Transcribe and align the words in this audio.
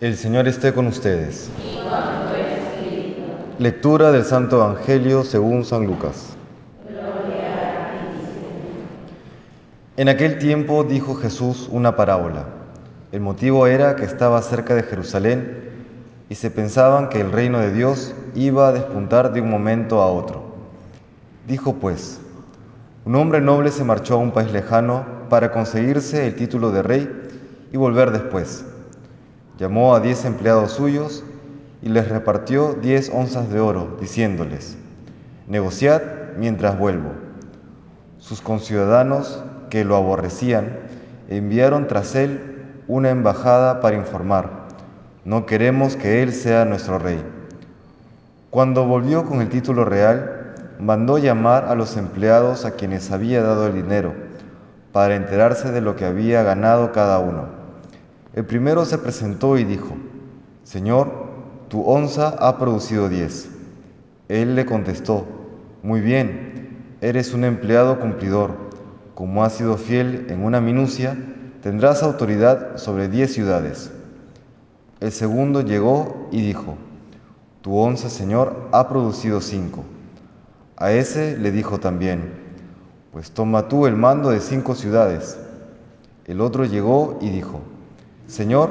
El 0.00 0.16
Señor 0.16 0.46
esté 0.46 0.72
con 0.72 0.86
ustedes. 0.86 1.50
Lectura 3.58 4.12
del 4.12 4.24
Santo 4.24 4.58
Evangelio 4.58 5.24
según 5.24 5.64
San 5.64 5.86
Lucas. 5.86 6.36
En 9.96 10.08
aquel 10.08 10.38
tiempo 10.38 10.84
dijo 10.84 11.16
Jesús 11.16 11.68
una 11.72 11.96
parábola. 11.96 12.44
El 13.10 13.22
motivo 13.22 13.66
era 13.66 13.96
que 13.96 14.04
estaba 14.04 14.40
cerca 14.40 14.76
de 14.76 14.84
Jerusalén 14.84 15.68
y 16.28 16.36
se 16.36 16.52
pensaban 16.52 17.08
que 17.08 17.20
el 17.20 17.32
reino 17.32 17.58
de 17.58 17.72
Dios 17.72 18.14
iba 18.36 18.68
a 18.68 18.72
despuntar 18.72 19.32
de 19.32 19.40
un 19.40 19.50
momento 19.50 20.00
a 20.00 20.12
otro. 20.12 20.44
Dijo 21.48 21.74
pues, 21.74 22.20
un 23.04 23.16
hombre 23.16 23.40
noble 23.40 23.72
se 23.72 23.82
marchó 23.82 24.14
a 24.14 24.18
un 24.18 24.30
país 24.30 24.52
lejano 24.52 25.04
para 25.28 25.50
conseguirse 25.50 26.24
el 26.28 26.36
título 26.36 26.70
de 26.70 26.84
rey 26.84 27.30
y 27.72 27.76
volver 27.76 28.12
después. 28.12 28.64
Llamó 29.58 29.96
a 29.96 29.98
diez 29.98 30.24
empleados 30.24 30.70
suyos 30.70 31.24
y 31.82 31.88
les 31.88 32.08
repartió 32.08 32.74
diez 32.74 33.10
onzas 33.12 33.50
de 33.50 33.58
oro, 33.58 33.96
diciéndoles, 34.00 34.78
negociad 35.48 36.00
mientras 36.38 36.78
vuelvo. 36.78 37.10
Sus 38.18 38.40
conciudadanos, 38.40 39.42
que 39.68 39.84
lo 39.84 39.96
aborrecían, 39.96 40.78
enviaron 41.28 41.88
tras 41.88 42.14
él 42.14 42.62
una 42.86 43.10
embajada 43.10 43.80
para 43.80 43.96
informar, 43.96 44.68
no 45.24 45.44
queremos 45.44 45.96
que 45.96 46.22
él 46.22 46.32
sea 46.32 46.64
nuestro 46.64 47.00
rey. 47.00 47.20
Cuando 48.50 48.86
volvió 48.86 49.24
con 49.24 49.40
el 49.40 49.48
título 49.48 49.84
real, 49.84 50.54
mandó 50.78 51.18
llamar 51.18 51.64
a 51.64 51.74
los 51.74 51.96
empleados 51.96 52.64
a 52.64 52.76
quienes 52.76 53.10
había 53.10 53.42
dado 53.42 53.66
el 53.66 53.74
dinero, 53.74 54.14
para 54.92 55.16
enterarse 55.16 55.72
de 55.72 55.80
lo 55.80 55.96
que 55.96 56.04
había 56.04 56.44
ganado 56.44 56.92
cada 56.92 57.18
uno. 57.18 57.57
El 58.38 58.44
primero 58.44 58.84
se 58.84 58.98
presentó 58.98 59.58
y 59.58 59.64
dijo, 59.64 59.96
Señor, 60.62 61.10
tu 61.66 61.82
onza 61.82 62.28
ha 62.38 62.56
producido 62.56 63.08
diez. 63.08 63.50
Él 64.28 64.54
le 64.54 64.64
contestó, 64.64 65.26
Muy 65.82 66.00
bien, 66.00 66.94
eres 67.00 67.34
un 67.34 67.42
empleado 67.42 67.98
cumplidor. 67.98 68.52
Como 69.16 69.42
has 69.42 69.54
sido 69.54 69.76
fiel 69.76 70.26
en 70.28 70.44
una 70.44 70.60
minucia, 70.60 71.18
tendrás 71.62 72.04
autoridad 72.04 72.76
sobre 72.76 73.08
diez 73.08 73.32
ciudades. 73.32 73.90
El 75.00 75.10
segundo 75.10 75.62
llegó 75.62 76.28
y 76.30 76.40
dijo, 76.40 76.76
Tu 77.62 77.76
onza, 77.76 78.08
Señor, 78.08 78.68
ha 78.70 78.88
producido 78.88 79.40
cinco. 79.40 79.82
A 80.76 80.92
ese 80.92 81.36
le 81.36 81.50
dijo 81.50 81.80
también, 81.80 82.34
Pues 83.10 83.32
toma 83.32 83.66
tú 83.66 83.88
el 83.88 83.96
mando 83.96 84.30
de 84.30 84.38
cinco 84.38 84.76
ciudades. 84.76 85.36
El 86.24 86.40
otro 86.40 86.66
llegó 86.66 87.18
y 87.20 87.30
dijo, 87.30 87.62
Señor, 88.28 88.68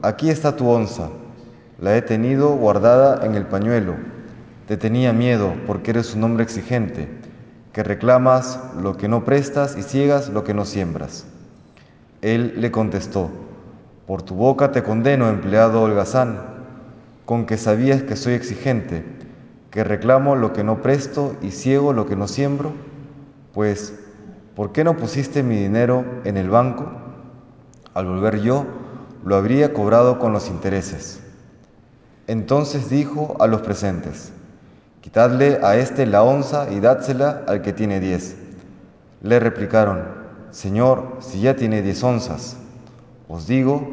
aquí 0.00 0.30
está 0.30 0.54
tu 0.54 0.68
onza. 0.68 1.08
La 1.80 1.96
he 1.96 2.02
tenido 2.02 2.54
guardada 2.54 3.26
en 3.26 3.34
el 3.34 3.46
pañuelo. 3.46 3.96
Te 4.68 4.76
tenía 4.76 5.12
miedo 5.12 5.54
porque 5.66 5.90
eres 5.90 6.14
un 6.14 6.22
hombre 6.22 6.44
exigente, 6.44 7.08
que 7.72 7.82
reclamas 7.82 8.60
lo 8.80 8.96
que 8.96 9.08
no 9.08 9.24
prestas 9.24 9.76
y 9.76 9.82
ciegas 9.82 10.28
lo 10.28 10.44
que 10.44 10.54
no 10.54 10.64
siembras. 10.64 11.26
Él 12.20 12.54
le 12.58 12.70
contestó, 12.70 13.28
Por 14.06 14.22
tu 14.22 14.36
boca 14.36 14.70
te 14.70 14.84
condeno, 14.84 15.28
empleado 15.28 15.82
holgazán, 15.82 16.38
con 17.24 17.44
que 17.44 17.56
sabías 17.56 18.04
que 18.04 18.14
soy 18.14 18.34
exigente, 18.34 19.04
que 19.72 19.82
reclamo 19.82 20.36
lo 20.36 20.52
que 20.52 20.62
no 20.62 20.80
presto 20.80 21.34
y 21.42 21.50
ciego 21.50 21.92
lo 21.92 22.06
que 22.06 22.14
no 22.14 22.28
siembro. 22.28 22.70
Pues, 23.52 23.98
¿por 24.54 24.70
qué 24.70 24.84
no 24.84 24.96
pusiste 24.96 25.42
mi 25.42 25.56
dinero 25.56 26.04
en 26.22 26.36
el 26.36 26.48
banco? 26.48 26.86
Al 27.94 28.06
volver 28.06 28.40
yo, 28.40 28.64
lo 29.24 29.36
habría 29.36 29.72
cobrado 29.72 30.18
con 30.18 30.32
los 30.32 30.48
intereses. 30.48 31.20
Entonces 32.26 32.88
dijo 32.88 33.36
a 33.40 33.46
los 33.46 33.62
presentes, 33.62 34.32
Quitadle 35.00 35.58
a 35.62 35.76
éste 35.76 36.06
la 36.06 36.22
onza 36.22 36.70
y 36.70 36.78
dádsela 36.78 37.42
al 37.48 37.60
que 37.60 37.72
tiene 37.72 37.98
diez. 37.98 38.36
Le 39.22 39.40
replicaron, 39.40 40.04
Señor, 40.52 41.16
si 41.18 41.40
ya 41.40 41.56
tiene 41.56 41.82
diez 41.82 42.04
onzas. 42.04 42.56
Os 43.28 43.48
digo, 43.48 43.88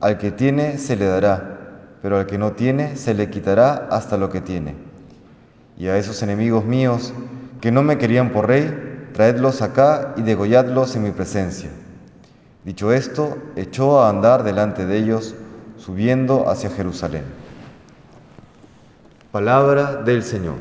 al 0.00 0.18
que 0.18 0.32
tiene 0.32 0.78
se 0.78 0.96
le 0.96 1.06
dará, 1.06 1.58
pero 2.02 2.18
al 2.18 2.26
que 2.26 2.38
no 2.38 2.52
tiene 2.52 2.96
se 2.96 3.14
le 3.14 3.30
quitará 3.30 3.88
hasta 3.90 4.16
lo 4.16 4.30
que 4.30 4.40
tiene. 4.40 4.74
Y 5.76 5.86
a 5.86 5.96
esos 5.96 6.22
enemigos 6.22 6.64
míos 6.64 7.12
que 7.60 7.70
no 7.70 7.82
me 7.84 7.98
querían 7.98 8.32
por 8.32 8.48
rey, 8.48 9.08
traedlos 9.12 9.62
acá 9.62 10.14
y 10.16 10.22
degolladlos 10.22 10.96
en 10.96 11.04
mi 11.04 11.12
presencia. 11.12 11.70
Dicho 12.68 12.92
esto, 12.92 13.38
echó 13.56 13.98
a 13.98 14.10
andar 14.10 14.42
delante 14.42 14.84
de 14.84 14.98
ellos, 14.98 15.34
subiendo 15.78 16.50
hacia 16.50 16.68
Jerusalén. 16.68 17.24
Palabra 19.32 19.94
del 20.02 20.22
Señor. 20.22 20.56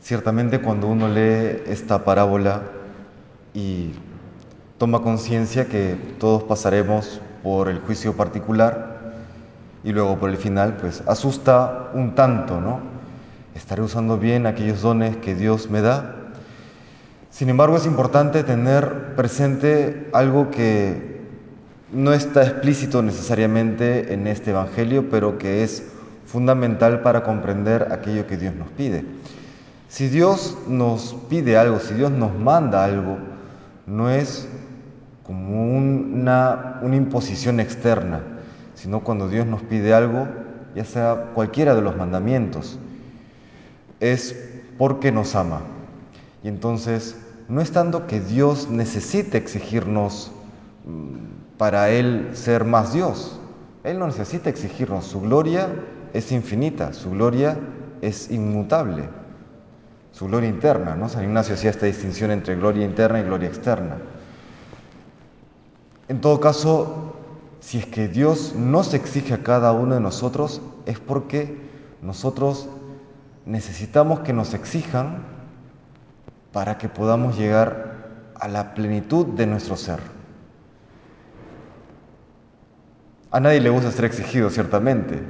Ciertamente 0.00 0.60
cuando 0.60 0.86
uno 0.86 1.08
lee 1.08 1.64
esta 1.66 2.04
parábola 2.04 2.62
y 3.52 3.94
toma 4.78 5.02
conciencia 5.02 5.66
que 5.66 5.96
todos 6.20 6.44
pasaremos 6.44 7.20
por 7.42 7.68
el 7.68 7.80
juicio 7.80 8.16
particular 8.16 9.16
y 9.82 9.90
luego 9.90 10.16
por 10.20 10.30
el 10.30 10.36
final, 10.36 10.76
pues 10.76 11.02
asusta 11.08 11.90
un 11.94 12.14
tanto, 12.14 12.60
¿no? 12.60 12.97
Estaré 13.58 13.82
usando 13.82 14.18
bien 14.18 14.46
aquellos 14.46 14.82
dones 14.82 15.16
que 15.16 15.34
Dios 15.34 15.68
me 15.68 15.80
da. 15.80 16.14
Sin 17.28 17.48
embargo, 17.48 17.76
es 17.76 17.86
importante 17.86 18.44
tener 18.44 19.16
presente 19.16 20.08
algo 20.12 20.48
que 20.48 21.22
no 21.92 22.12
está 22.12 22.44
explícito 22.44 23.02
necesariamente 23.02 24.14
en 24.14 24.28
este 24.28 24.52
Evangelio, 24.52 25.10
pero 25.10 25.38
que 25.38 25.64
es 25.64 25.82
fundamental 26.24 27.02
para 27.02 27.24
comprender 27.24 27.88
aquello 27.90 28.28
que 28.28 28.36
Dios 28.36 28.54
nos 28.54 28.68
pide. 28.68 29.04
Si 29.88 30.06
Dios 30.08 30.56
nos 30.68 31.16
pide 31.28 31.58
algo, 31.58 31.80
si 31.80 31.94
Dios 31.94 32.12
nos 32.12 32.32
manda 32.38 32.84
algo, 32.84 33.18
no 33.86 34.08
es 34.08 34.48
como 35.24 35.76
una, 35.76 36.78
una 36.80 36.94
imposición 36.94 37.58
externa, 37.58 38.20
sino 38.74 39.00
cuando 39.00 39.28
Dios 39.28 39.46
nos 39.46 39.62
pide 39.62 39.94
algo, 39.94 40.28
ya 40.76 40.84
sea 40.84 41.32
cualquiera 41.34 41.74
de 41.74 41.82
los 41.82 41.96
mandamientos, 41.96 42.78
es 44.00 44.36
porque 44.76 45.12
nos 45.12 45.34
ama. 45.34 45.62
Y 46.42 46.48
entonces, 46.48 47.16
no 47.48 47.60
es 47.60 47.72
tanto 47.72 48.06
que 48.06 48.20
Dios 48.20 48.68
necesite 48.68 49.38
exigirnos 49.38 50.30
mm, 50.86 51.56
para 51.56 51.90
Él 51.90 52.30
ser 52.34 52.64
más 52.64 52.92
Dios. 52.92 53.40
Él 53.84 53.98
no 53.98 54.06
necesita 54.06 54.50
exigirnos. 54.50 55.06
Su 55.06 55.20
gloria 55.20 55.68
es 56.12 56.30
infinita, 56.30 56.92
su 56.92 57.10
gloria 57.10 57.58
es 58.02 58.30
inmutable, 58.30 59.08
su 60.12 60.26
gloria 60.26 60.48
interna. 60.48 60.94
¿no? 60.94 61.08
San 61.08 61.24
Ignacio 61.24 61.54
hacía 61.54 61.70
esta 61.70 61.86
distinción 61.86 62.30
entre 62.30 62.54
gloria 62.56 62.84
interna 62.84 63.20
y 63.20 63.24
gloria 63.24 63.48
externa. 63.48 63.96
En 66.08 66.20
todo 66.20 66.40
caso, 66.40 67.14
si 67.60 67.78
es 67.78 67.86
que 67.86 68.08
Dios 68.08 68.54
nos 68.54 68.94
exige 68.94 69.34
a 69.34 69.42
cada 69.42 69.72
uno 69.72 69.94
de 69.94 70.00
nosotros, 70.00 70.60
es 70.86 70.98
porque 71.00 71.58
nosotros 72.02 72.68
necesitamos 73.48 74.20
que 74.20 74.34
nos 74.34 74.52
exijan 74.52 75.22
para 76.52 76.76
que 76.76 76.88
podamos 76.90 77.38
llegar 77.38 77.96
a 78.38 78.46
la 78.46 78.74
plenitud 78.74 79.26
de 79.26 79.46
nuestro 79.46 79.74
ser. 79.76 80.00
A 83.30 83.40
nadie 83.40 83.60
le 83.60 83.70
gusta 83.70 83.90
ser 83.90 84.04
exigido, 84.04 84.50
ciertamente, 84.50 85.22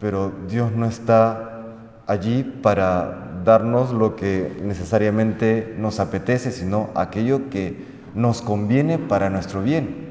pero 0.00 0.32
Dios 0.48 0.72
no 0.72 0.84
está 0.84 1.64
allí 2.06 2.42
para 2.42 3.40
darnos 3.42 3.90
lo 3.90 4.16
que 4.16 4.60
necesariamente 4.62 5.74
nos 5.78 5.98
apetece, 5.98 6.52
sino 6.52 6.90
aquello 6.94 7.48
que 7.48 7.86
nos 8.14 8.42
conviene 8.42 8.98
para 8.98 9.30
nuestro 9.30 9.62
bien. 9.62 10.10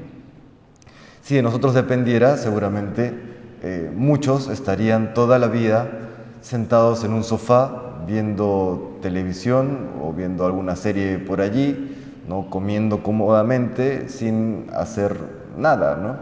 Si 1.22 1.36
de 1.36 1.42
nosotros 1.42 1.74
dependiera, 1.74 2.36
seguramente 2.36 3.14
eh, 3.62 3.92
muchos 3.94 4.48
estarían 4.48 5.14
toda 5.14 5.38
la 5.38 5.46
vida 5.46 6.09
sentados 6.40 7.04
en 7.04 7.12
un 7.12 7.24
sofá 7.24 7.90
viendo 8.06 8.98
televisión 9.02 9.90
o 10.02 10.12
viendo 10.12 10.46
alguna 10.46 10.76
serie 10.76 11.18
por 11.18 11.40
allí, 11.40 11.96
¿no? 12.28 12.48
comiendo 12.50 13.02
cómodamente 13.02 14.08
sin 14.08 14.66
hacer 14.74 15.16
nada. 15.56 15.96
¿no? 15.96 16.16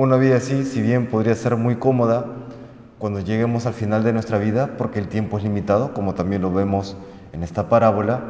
Una 0.00 0.16
vida 0.16 0.36
así, 0.36 0.64
si 0.64 0.82
bien 0.82 1.06
podría 1.06 1.34
ser 1.34 1.56
muy 1.56 1.76
cómoda, 1.76 2.26
cuando 2.98 3.20
lleguemos 3.20 3.66
al 3.66 3.74
final 3.74 4.02
de 4.02 4.12
nuestra 4.12 4.38
vida, 4.38 4.70
porque 4.76 4.98
el 4.98 5.08
tiempo 5.08 5.38
es 5.38 5.44
limitado, 5.44 5.94
como 5.94 6.14
también 6.14 6.42
lo 6.42 6.52
vemos 6.52 6.96
en 7.32 7.42
esta 7.42 7.68
parábola, 7.68 8.22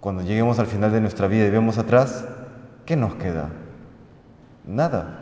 cuando 0.00 0.22
lleguemos 0.22 0.58
al 0.58 0.66
final 0.66 0.92
de 0.92 1.00
nuestra 1.00 1.26
vida 1.28 1.46
y 1.46 1.50
vemos 1.50 1.78
atrás, 1.78 2.24
¿qué 2.86 2.96
nos 2.96 3.14
queda? 3.16 3.50
Nada, 4.66 5.20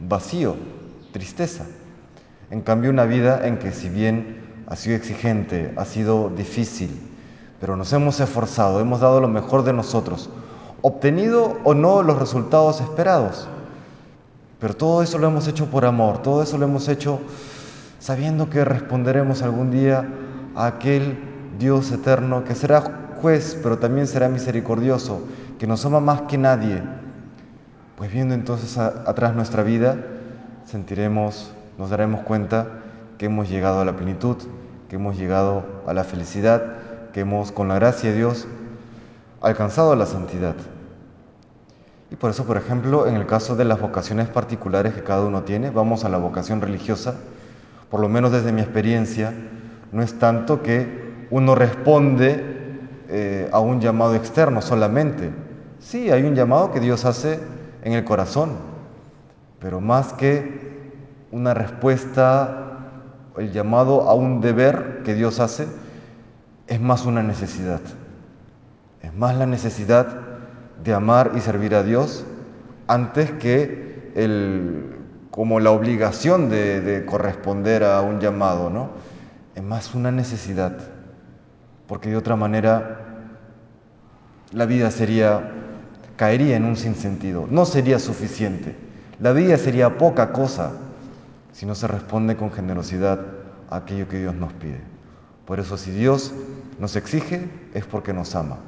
vacío, 0.00 0.56
tristeza. 1.12 1.64
En 2.52 2.60
cambio, 2.60 2.90
una 2.90 3.06
vida 3.06 3.46
en 3.46 3.56
que 3.56 3.72
si 3.72 3.88
bien 3.88 4.42
ha 4.66 4.76
sido 4.76 4.94
exigente, 4.94 5.72
ha 5.78 5.86
sido 5.86 6.28
difícil, 6.28 7.00
pero 7.58 7.76
nos 7.76 7.90
hemos 7.94 8.20
esforzado, 8.20 8.78
hemos 8.78 9.00
dado 9.00 9.22
lo 9.22 9.28
mejor 9.28 9.64
de 9.64 9.72
nosotros, 9.72 10.28
obtenido 10.82 11.56
o 11.64 11.72
no 11.72 12.02
los 12.02 12.18
resultados 12.18 12.82
esperados. 12.82 13.48
Pero 14.60 14.74
todo 14.74 15.02
eso 15.02 15.16
lo 15.16 15.28
hemos 15.28 15.48
hecho 15.48 15.70
por 15.70 15.86
amor, 15.86 16.20
todo 16.20 16.42
eso 16.42 16.58
lo 16.58 16.66
hemos 16.66 16.88
hecho 16.88 17.20
sabiendo 17.98 18.50
que 18.50 18.66
responderemos 18.66 19.40
algún 19.40 19.70
día 19.70 20.06
a 20.54 20.66
aquel 20.66 21.18
Dios 21.58 21.90
eterno 21.90 22.44
que 22.44 22.54
será 22.54 22.82
juez, 23.22 23.58
pero 23.62 23.78
también 23.78 24.06
será 24.06 24.28
misericordioso, 24.28 25.22
que 25.58 25.66
nos 25.66 25.86
ama 25.86 26.00
más 26.00 26.20
que 26.28 26.36
nadie. 26.36 26.82
Pues 27.96 28.12
viendo 28.12 28.34
entonces 28.34 28.76
atrás 28.76 29.34
nuestra 29.34 29.62
vida, 29.62 29.96
sentiremos, 30.66 31.54
nos 31.78 31.90
daremos 31.90 32.22
cuenta 32.22 32.68
que 33.18 33.26
hemos 33.26 33.48
llegado 33.48 33.80
a 33.80 33.84
la 33.84 33.96
plenitud, 33.96 34.36
que 34.88 34.96
hemos 34.96 35.16
llegado 35.16 35.64
a 35.86 35.94
la 35.94 36.04
felicidad, 36.04 36.62
que 37.12 37.20
hemos, 37.20 37.52
con 37.52 37.68
la 37.68 37.76
gracia 37.76 38.10
de 38.10 38.16
Dios, 38.16 38.46
alcanzado 39.40 39.94
la 39.96 40.06
santidad. 40.06 40.54
Y 42.10 42.16
por 42.16 42.30
eso, 42.30 42.44
por 42.44 42.56
ejemplo, 42.56 43.06
en 43.06 43.14
el 43.14 43.26
caso 43.26 43.56
de 43.56 43.64
las 43.64 43.80
vocaciones 43.80 44.28
particulares 44.28 44.92
que 44.92 45.02
cada 45.02 45.24
uno 45.24 45.42
tiene, 45.42 45.70
vamos 45.70 46.04
a 46.04 46.08
la 46.08 46.18
vocación 46.18 46.60
religiosa, 46.60 47.14
por 47.90 48.00
lo 48.00 48.08
menos 48.08 48.32
desde 48.32 48.52
mi 48.52 48.60
experiencia, 48.60 49.32
no 49.92 50.02
es 50.02 50.18
tanto 50.18 50.62
que 50.62 51.26
uno 51.30 51.54
responde 51.54 52.44
eh, 53.08 53.48
a 53.52 53.60
un 53.60 53.80
llamado 53.80 54.14
externo 54.14 54.60
solamente. 54.62 55.30
Sí, 55.78 56.10
hay 56.10 56.22
un 56.22 56.34
llamado 56.34 56.70
que 56.70 56.80
Dios 56.80 57.04
hace 57.04 57.40
en 57.82 57.94
el 57.94 58.04
corazón, 58.04 58.56
pero 59.58 59.80
más 59.80 60.12
que 60.12 60.71
una 61.32 61.54
respuesta, 61.54 62.68
el 63.38 63.52
llamado 63.52 64.02
a 64.02 64.14
un 64.14 64.40
deber 64.42 65.00
que 65.04 65.14
Dios 65.14 65.40
hace, 65.40 65.66
es 66.66 66.80
más 66.80 67.06
una 67.06 67.22
necesidad. 67.22 67.80
Es 69.00 69.12
más 69.14 69.34
la 69.36 69.46
necesidad 69.46 70.06
de 70.84 70.92
amar 70.92 71.32
y 71.34 71.40
servir 71.40 71.74
a 71.74 71.82
Dios 71.82 72.24
antes 72.86 73.30
que 73.32 74.12
el, 74.14 74.94
como 75.30 75.58
la 75.58 75.70
obligación 75.70 76.50
de, 76.50 76.82
de 76.82 77.06
corresponder 77.06 77.82
a 77.82 78.02
un 78.02 78.20
llamado, 78.20 78.68
¿no? 78.68 78.90
Es 79.54 79.62
más 79.62 79.94
una 79.94 80.10
necesidad, 80.12 80.76
porque 81.86 82.10
de 82.10 82.16
otra 82.16 82.36
manera 82.36 83.00
la 84.52 84.66
vida 84.66 84.90
sería, 84.90 85.50
caería 86.16 86.56
en 86.56 86.66
un 86.66 86.76
sinsentido, 86.76 87.46
no 87.50 87.64
sería 87.64 87.98
suficiente. 87.98 88.76
La 89.18 89.32
vida 89.32 89.56
sería 89.56 89.96
poca 89.96 90.32
cosa 90.32 90.72
si 91.52 91.66
no 91.66 91.74
se 91.74 91.86
responde 91.86 92.36
con 92.36 92.50
generosidad 92.50 93.20
a 93.70 93.76
aquello 93.76 94.08
que 94.08 94.18
Dios 94.18 94.34
nos 94.34 94.52
pide. 94.54 94.80
Por 95.46 95.60
eso 95.60 95.76
si 95.76 95.90
Dios 95.90 96.32
nos 96.78 96.96
exige 96.96 97.48
es 97.74 97.84
porque 97.84 98.12
nos 98.12 98.34
ama. 98.34 98.58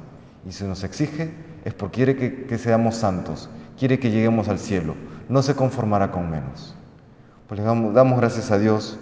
Y 0.47 0.51
si 0.51 0.63
nos 0.65 0.83
exige 0.83 1.33
es 1.63 1.73
porque 1.73 1.95
quiere 1.95 2.45
que, 2.47 2.57
seamos 2.57 2.95
santos, 2.95 3.49
quiere 3.77 3.99
que 3.99 4.11
lleguemos 4.11 4.47
al 4.47 4.59
cielo. 4.59 4.95
No 5.29 5.41
se 5.41 5.55
conformará 5.55 6.11
con 6.11 6.29
menos. 6.29 6.75
Pues 7.47 7.59
le 7.59 7.65
damos, 7.65 7.93
damos 7.93 8.19
gracias 8.19 8.51
a 8.51 8.59
Dios 8.59 8.99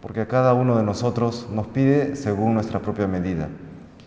porque 0.00 0.22
a 0.22 0.28
cada 0.28 0.54
uno 0.54 0.76
de 0.76 0.82
nosotros 0.82 1.48
nos 1.52 1.68
pide 1.68 2.16
según 2.16 2.54
nuestra 2.54 2.80
propia 2.80 3.06
medida. 3.06 3.48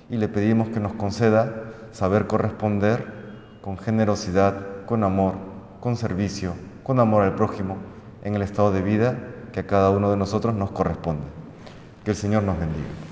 Y 0.10 0.18
le 0.18 0.28
pedimos 0.28 0.70
que 0.70 0.80
nos 0.80 0.94
conceda 0.94 1.54
saber 1.92 2.28
corresponder 2.28 3.14
con 3.62 3.78
generosidad, 3.78 4.86
con 4.86 5.04
amor, 5.04 5.36
con 5.80 5.96
servicio, 5.96 6.54
con 6.84 7.00
amor 7.00 7.24
al 7.24 7.36
prójimo, 7.36 7.78
en 8.26 8.36
el 8.36 8.42
estado 8.42 8.72
de 8.72 8.82
vida 8.82 9.18
que 9.54 9.62
a 9.62 9.68
cada 9.68 9.92
uno 9.92 10.10
de 10.10 10.18
nosotros 10.18 10.54
nos 10.56 10.72
corresponde. 10.72 11.28
Que 12.04 12.12
el 12.12 12.18
Señor 12.18 12.44
nos 12.44 12.60
bendiga. 12.60 13.05